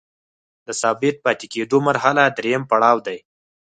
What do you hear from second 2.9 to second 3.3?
دی.